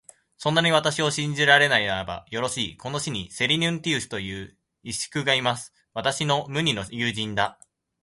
[0.35, 5.75] そんなに私を信じられないならば、よろしい、この市にセリヌンティウスという石工がいます。
[5.93, 7.59] 私の無二の友人だ。